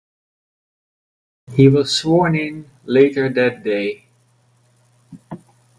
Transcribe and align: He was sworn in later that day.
He 1.53 1.67
was 1.67 1.95
sworn 1.95 2.35
in 2.35 2.71
later 2.85 3.29
that 3.33 3.61
day. 3.63 4.07